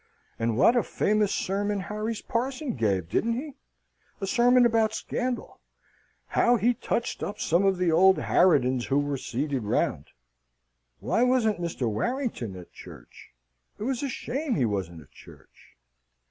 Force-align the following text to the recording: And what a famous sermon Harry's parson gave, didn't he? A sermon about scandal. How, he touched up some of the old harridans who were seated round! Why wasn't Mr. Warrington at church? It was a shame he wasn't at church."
And 0.39 0.57
what 0.57 0.75
a 0.75 0.81
famous 0.81 1.31
sermon 1.31 1.81
Harry's 1.81 2.23
parson 2.23 2.73
gave, 2.75 3.07
didn't 3.07 3.33
he? 3.33 3.53
A 4.19 4.25
sermon 4.25 4.65
about 4.65 4.95
scandal. 4.95 5.59
How, 6.29 6.55
he 6.55 6.73
touched 6.73 7.21
up 7.21 7.39
some 7.39 7.63
of 7.65 7.77
the 7.77 7.91
old 7.91 8.17
harridans 8.17 8.85
who 8.87 8.97
were 8.97 9.15
seated 9.19 9.61
round! 9.61 10.07
Why 11.01 11.21
wasn't 11.21 11.61
Mr. 11.61 11.87
Warrington 11.87 12.55
at 12.55 12.73
church? 12.73 13.29
It 13.77 13.83
was 13.83 14.01
a 14.01 14.09
shame 14.09 14.55
he 14.55 14.65
wasn't 14.65 15.01
at 15.01 15.11
church." 15.11 15.77